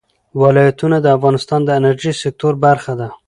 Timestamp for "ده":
2.99-3.07